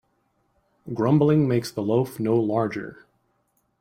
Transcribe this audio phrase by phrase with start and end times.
[0.95, 3.05] Grumbling makes the loaf no larger.